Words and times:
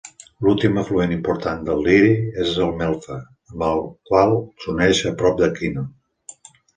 L'últim 0.45 0.77
afluent 0.83 1.11
important 1.15 1.59
del 1.67 1.83
Liri 1.87 2.15
és 2.43 2.55
el 2.67 2.73
Melfa, 2.79 3.17
amb 3.51 3.65
el 3.67 3.83
qual 4.11 4.33
s'uneix 4.65 5.03
a 5.11 5.13
prop 5.21 5.37
d'Aquino. 5.43 5.85